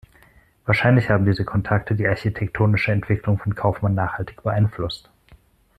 [0.65, 5.11] Wahrscheinlich haben diese Kontakte die architektonische Entwicklung von Kaufmann nachhaltig beeinflusst.